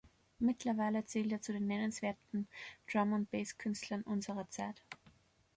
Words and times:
Mittlerweile 0.39 1.05
zählt 1.05 1.31
er 1.31 1.41
zu 1.41 1.53
den 1.53 1.67
nennenswerten 1.67 2.47
Drum-and-Bass-Künstlern 2.91 4.01
unserer 4.01 4.49
Zeit. 4.49 4.81